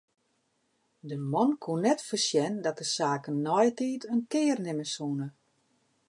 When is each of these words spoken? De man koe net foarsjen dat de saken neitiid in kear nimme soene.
De 1.07 1.17
man 1.31 1.51
koe 1.63 1.77
net 1.85 1.99
foarsjen 2.07 2.53
dat 2.65 2.77
de 2.81 2.87
saken 2.97 3.35
neitiid 3.45 4.03
in 4.13 4.21
kear 4.31 4.57
nimme 4.65 4.85
soene. 4.95 5.27